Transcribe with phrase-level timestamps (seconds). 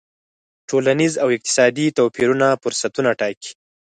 [0.69, 3.51] ټولنیز او اقتصادي توپیرونه فرصتونه ټاکي.